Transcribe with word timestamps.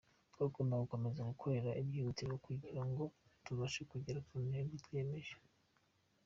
Tugomba 0.33 0.81
gukomeza 0.83 1.21
gukora 1.31 1.69
ibyihutirwa 1.81 2.35
kugira 2.45 2.81
ngo 2.89 3.03
tubashe 3.43 3.81
kugera 3.91 4.19
ku 4.27 4.33
ntego 4.47 4.73
twiyemeje. 4.83 5.33